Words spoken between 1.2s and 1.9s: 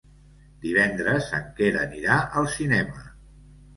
en Quer